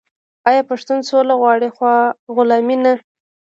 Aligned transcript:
آیا 0.49 0.61
پښتون 0.69 0.99
سوله 1.09 1.33
غواړي 1.41 1.69
خو 1.75 1.85
غلامي 2.35 2.77
نه؟ 2.83 2.93